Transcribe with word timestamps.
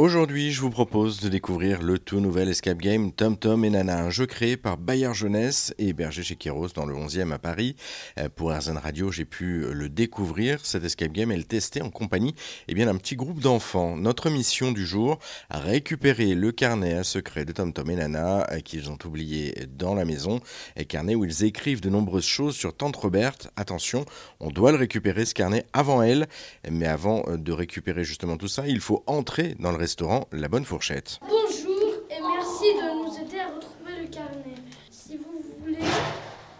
Aujourd'hui, 0.00 0.52
je 0.52 0.60
vous 0.60 0.70
propose 0.70 1.18
de 1.18 1.28
découvrir 1.28 1.82
le 1.82 1.98
tout 1.98 2.20
nouvel 2.20 2.48
escape 2.48 2.78
game 2.78 3.10
Tom 3.10 3.36
Tom 3.36 3.64
et 3.64 3.70
Nana, 3.70 3.98
un 3.98 4.10
jeu 4.10 4.26
créé 4.26 4.56
par 4.56 4.76
Bayard 4.76 5.12
Jeunesse 5.12 5.74
et 5.76 5.88
hébergé 5.88 6.22
chez 6.22 6.36
Kéros 6.36 6.68
dans 6.68 6.86
le 6.86 6.94
11e 6.94 7.32
à 7.32 7.40
Paris. 7.40 7.74
Euh, 8.16 8.28
pour 8.28 8.56
RZN 8.56 8.76
Radio, 8.76 9.10
j'ai 9.10 9.24
pu 9.24 9.64
le 9.72 9.88
découvrir, 9.88 10.64
cet 10.64 10.84
escape 10.84 11.10
game, 11.10 11.32
et 11.32 11.36
le 11.36 11.42
tester 11.42 11.82
en 11.82 11.90
compagnie 11.90 12.36
eh 12.68 12.74
bien, 12.74 12.86
d'un 12.86 12.94
petit 12.94 13.16
groupe 13.16 13.40
d'enfants. 13.40 13.96
Notre 13.96 14.30
mission 14.30 14.70
du 14.70 14.86
jour, 14.86 15.18
récupérer 15.50 16.36
le 16.36 16.52
carnet 16.52 16.92
à 16.92 17.02
secret 17.02 17.44
de 17.44 17.50
Tom 17.50 17.72
Tom 17.72 17.90
et 17.90 17.96
Nana 17.96 18.46
euh, 18.52 18.60
qu'ils 18.60 18.90
ont 18.90 18.98
oublié 19.04 19.66
dans 19.76 19.96
la 19.96 20.04
maison, 20.04 20.38
et 20.76 20.84
carnet 20.84 21.16
où 21.16 21.24
ils 21.24 21.42
écrivent 21.42 21.80
de 21.80 21.90
nombreuses 21.90 22.24
choses 22.24 22.54
sur 22.54 22.72
Tante 22.72 22.94
Roberte. 22.94 23.50
Attention, 23.56 24.04
on 24.38 24.50
doit 24.50 24.70
le 24.70 24.78
récupérer 24.78 25.24
ce 25.24 25.34
carnet 25.34 25.66
avant 25.72 26.02
elle, 26.02 26.28
mais 26.70 26.86
avant 26.86 27.24
de 27.36 27.50
récupérer 27.50 28.04
justement 28.04 28.36
tout 28.36 28.46
ça, 28.46 28.68
il 28.68 28.78
faut 28.78 29.02
entrer 29.08 29.56
dans 29.58 29.72
le 29.72 29.87
restaurant 29.88 30.28
La 30.32 30.48
Bonne 30.48 30.66
Fourchette. 30.66 31.18
Bonjour 31.22 31.94
et 32.10 32.20
merci 32.20 32.74
de 32.74 33.06
nous 33.06 33.16
aider 33.24 33.40
à 33.40 33.46
retrouver 33.46 34.02
le 34.02 34.08
carnet. 34.08 34.56
Si 34.90 35.16
vous 35.16 35.42
voulez, 35.60 35.78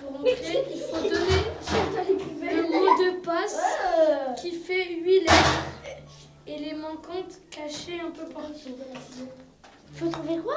pour 0.00 0.20
entrer, 0.20 0.64
il 0.72 0.80
faut 0.80 0.96
donner 0.96 1.42
le 2.40 2.62
mot 2.62 2.96
de 2.96 3.20
passe 3.20 3.60
qui 4.40 4.52
fait 4.52 4.94
8 5.02 5.20
lettres 5.20 5.62
et 6.46 6.56
les 6.56 6.72
manquantes 6.72 7.38
cachées 7.50 8.00
un 8.00 8.12
peu 8.12 8.24
partout. 8.32 8.78
Il 9.92 9.98
faut 9.98 10.08
trouver 10.08 10.38
quoi? 10.38 10.54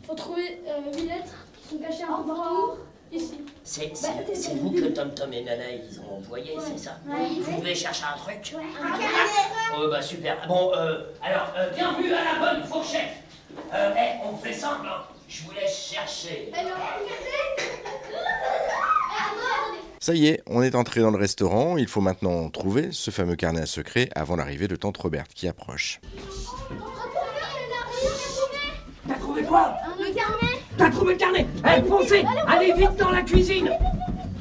Il 0.00 0.06
faut 0.06 0.14
trouver 0.14 0.62
8 0.90 1.02
lettres 1.02 1.36
qui 1.58 1.68
sont 1.68 1.82
cachées 1.82 2.04
un 2.04 2.22
peu 2.22 2.28
partout. 2.28 2.78
Ici. 3.12 3.40
C'est 3.62 3.92
c'est 3.96 4.54
vous 4.56 4.70
que 4.72 4.86
Tom 4.88 5.14
Tom 5.14 5.32
et 5.32 5.42
Nana 5.42 5.64
ils 5.70 5.98
ont 6.00 6.16
envoyé, 6.18 6.54
c'est 6.60 6.78
ça 6.78 6.98
Vous 7.06 7.56
voulez 7.58 7.74
chercher 7.74 8.04
un 8.12 8.18
truc 8.18 8.54
Oh 9.76 9.88
bah 9.90 10.02
super. 10.02 10.46
Bon, 10.46 10.72
euh, 10.74 10.98
alors, 11.22 11.48
euh, 11.56 11.70
bienvenue 11.74 12.12
à 12.12 12.24
la 12.24 12.38
bonne 12.38 12.64
fourchette. 12.64 13.14
Euh, 13.72 13.94
eh, 13.96 14.26
on 14.28 14.36
fait 14.36 14.52
simple, 14.52 14.86
hein. 14.86 15.04
Je 15.28 15.42
vous 15.44 15.52
laisse 15.52 15.90
chercher. 15.92 16.52
Ça 19.98 20.12
y 20.14 20.26
est, 20.26 20.42
on 20.46 20.62
est 20.62 20.74
entré 20.74 21.00
dans 21.00 21.10
le 21.10 21.16
restaurant. 21.16 21.78
Il 21.78 21.88
faut 21.88 22.02
maintenant 22.02 22.50
trouver 22.50 22.88
ce 22.92 23.10
fameux 23.10 23.36
carnet 23.36 23.62
à 23.62 23.66
secret 23.66 24.10
avant 24.14 24.36
l'arrivée 24.36 24.68
de 24.68 24.76
Tante 24.76 24.98
Roberte 24.98 25.32
qui 25.32 25.48
approche. 25.48 26.00
T'as 29.08 29.14
trouvé 29.14 29.42
quoi? 29.44 29.74
Le 29.98 30.14
carnet 30.14 30.53
T'as 30.76 30.90
trouvé 30.90 31.12
le 31.12 31.18
carnet. 31.18 31.46
Eh, 31.64 31.82
foncez. 31.88 32.24
Allez 32.48 32.72
vite 32.72 32.96
dans 32.98 33.10
la 33.10 33.22
cuisine. 33.22 33.70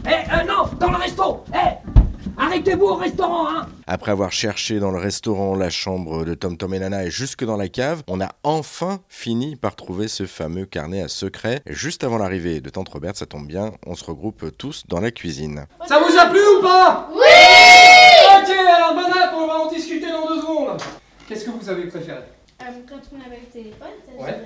Eh, 0.06 0.09
euh, 0.09 0.44
non, 0.48 0.70
dans 0.80 0.90
le 0.90 0.98
resto. 0.98 1.44
Eh, 1.53 1.78
arrêtez-vous 2.38 2.86
au 2.86 2.95
restaurant, 2.95 3.48
hein. 3.48 3.67
Après 3.86 4.12
avoir 4.12 4.31
cherché 4.31 4.80
dans 4.80 4.92
le 4.92 4.98
restaurant, 4.98 5.56
la 5.56 5.70
chambre 5.70 6.25
de 6.25 6.34
Tom 6.34 6.58
Tom 6.58 6.73
et 6.73 6.80
Nana 6.80 7.03
et 7.06 7.12
jusque 7.12 7.45
dans 7.45 7.58
la 7.58 7.67
cave, 7.67 8.02
on 8.08 8.20
a 8.20 8.30
enfin 8.44 9.00
fini 9.09 9.56
par 9.56 9.75
trouver 9.75 10.08
ce 10.08 10.25
fameux 10.25 10.66
carnet 10.66 11.02
à 11.02 11.08
secret. 11.08 11.62
Et 11.67 11.73
juste 11.73 12.03
avant 12.03 12.17
l'arrivée 12.17 12.62
de 12.62 12.70
Tante 12.70 12.90
Roberte, 12.90 13.18
ça 13.18 13.25
tombe 13.25 13.45
bien, 13.47 13.72
on 13.86 13.95
se 13.95 14.03
regroupe 14.03 14.58
tous 14.58 14.84
dans 14.88 15.00
la 15.00 15.12
cuisine. 15.12 15.66
Ça 15.86 16.00
vous 16.00 16.18
a 16.18 16.25
plu 16.25 16.40
ou 16.59 16.62
pas? 16.62 17.09
Oui! 17.14 17.20
Ok, 18.40 18.50
alors 18.50 18.95
bonne 18.95 19.12
app, 19.12 19.34
on 19.36 19.47
va 19.47 19.59
en 19.59 19.70
discuter 19.70 20.09
dans 20.09 20.28
deux 20.28 20.42
secondes. 20.42 20.81
Qu'est-ce 21.28 21.45
que 21.45 21.52
vous 21.52 21.70
avez 21.70 21.84
préféré? 21.88 22.20
Quand 22.88 23.02
on 23.14 23.22
avait 23.25 23.39
le 23.39 23.45
téléphone, 23.47 23.95
ça 24.06 24.23
Ouais. 24.23 24.42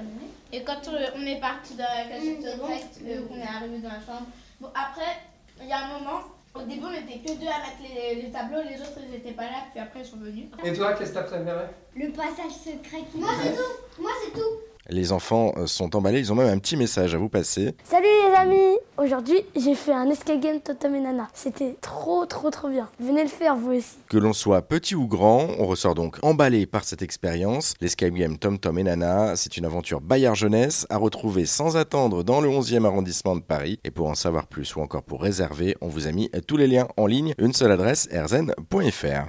Et 0.52 0.64
quand 0.64 0.88
euh, 0.88 1.08
on 1.16 1.26
est 1.26 1.40
parti 1.40 1.76
dans 1.76 1.84
la 1.84 2.06
cachette 2.06 2.42
secrète, 2.42 3.00
euh, 3.06 3.28
qu'on 3.28 3.36
est 3.38 3.44
arrivé 3.44 3.80
dans 3.80 3.90
la 3.90 4.00
chambre. 4.00 4.28
Bon, 4.62 4.70
après, 4.74 5.18
il 5.62 5.68
y 5.68 5.72
a 5.74 5.86
un 5.86 6.00
moment, 6.00 6.22
au 6.56 6.62
début, 6.62 6.86
on 6.86 6.94
était 6.94 7.20
que 7.20 7.38
deux 7.38 7.48
à 7.48 7.60
mettre 7.60 7.82
les, 7.84 8.22
les 8.22 8.32
tableaux, 8.32 8.62
les 8.68 8.80
autres, 8.82 9.00
ils 9.08 9.16
étaient 9.16 9.32
pas 9.34 9.44
là, 9.44 9.66
puis 9.72 9.80
après, 9.80 10.00
ils 10.02 10.06
sont 10.06 10.18
venus. 10.18 10.46
Et 10.64 10.74
toi, 10.74 10.94
qu'est-ce 10.94 11.10
que 11.12 11.16
t'as 11.16 11.24
préféré? 11.24 11.66
Le 11.96 12.12
passage 12.12 12.52
secret 12.52 13.04
qui 13.12 13.18
Moi, 13.18 13.30
c'est 13.42 13.56
tout. 13.56 14.02
Moi, 14.02 14.12
c'est 14.24 14.32
tout. 14.32 14.56
Les 14.90 15.12
enfants 15.12 15.54
euh, 15.58 15.68
sont 15.68 15.96
emballés, 15.96 16.20
ils 16.20 16.32
ont 16.32 16.36
même 16.36 16.48
un 16.48 16.60
petit 16.60 16.78
message 16.78 17.14
à 17.14 17.18
vous 17.18 17.30
passer. 17.30 17.76
Salut 17.84 18.06
les 18.06 18.36
amis 18.36 18.78
Aujourd'hui, 18.98 19.42
j'ai 19.56 19.76
fait 19.76 19.94
un 19.94 20.10
escape 20.10 20.40
game 20.40 20.60
Totem 20.60 20.96
et 20.96 21.02
Nana. 21.02 21.28
C'était 21.34 21.76
trop 21.82 22.26
trop 22.26 22.50
trop 22.50 22.70
bien. 22.70 22.90
Venez 23.00 23.22
le 23.22 23.30
faire 23.30 23.56
vous 23.56 23.74
aussi. 23.74 23.98
Que 24.10 24.18
l'on 24.18 24.34
soit 24.34 24.62
petit 24.62 24.96
ou 24.96 25.08
grand, 25.08 25.48
on 25.60 25.66
ressort 25.66 25.94
donc 25.94 26.18
emballé 26.24 26.66
par 26.66 26.84
cette 26.84 27.02
expérience. 27.02 27.74
L'escape 27.82 28.14
game 28.14 28.38
Tom 28.38 28.58
Tom 28.58 28.80
et 28.80 28.84
Nana, 28.84 29.36
c'est 29.36 29.58
une 29.58 29.66
aventure 29.66 30.02
Bayard 30.02 30.36
Jeunesse 30.36 30.88
à 30.90 30.98
retrouver 30.98 31.46
sans 31.46 31.78
attendre 31.78 32.24
dans 32.24 32.42
le 32.42 32.50
11e 32.50 32.86
arrondissement 32.86 33.36
de 33.36 33.42
Paris. 33.42 33.80
Et 33.84 33.92
pour 33.92 34.08
en 34.08 34.16
savoir 34.16 34.48
plus 34.48 34.76
ou 34.76 34.82
encore 34.82 35.04
pour 35.04 35.22
réserver, 35.22 35.76
on 35.82 35.90
vous 35.90 36.08
a 36.08 36.12
mis 36.12 36.32
tous 36.48 36.58
les 36.58 36.68
liens 36.68 36.88
en 36.98 37.08
ligne, 37.08 37.34
une 37.38 37.54
seule 37.54 37.72
adresse, 37.72 38.08
erzen.fr. 38.12 39.26